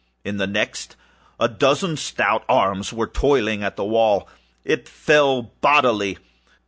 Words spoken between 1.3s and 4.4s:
a dozen stout arms were toiling at the wall.